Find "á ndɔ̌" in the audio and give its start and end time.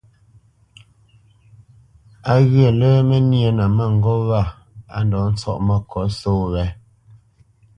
4.97-5.21